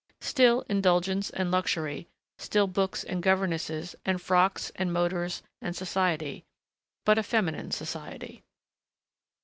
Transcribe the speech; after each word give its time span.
Still 0.21 0.61
indulgence 0.67 1.29
and 1.29 1.51
luxury, 1.51 2.07
still 2.39 2.65
books 2.65 3.03
and 3.03 3.21
governesses 3.21 3.95
and 4.03 4.19
frocks 4.19 4.71
and 4.75 4.91
motors 4.91 5.43
and 5.61 5.75
society 5.75 6.43
but 7.05 7.19
a 7.19 7.21
feminine 7.21 7.69
society. 7.69 8.41